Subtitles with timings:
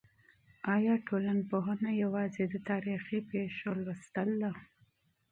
[0.75, 4.51] آیا ټولنپوهنه یوازې د تاریخي پېښو مطالعه ده؟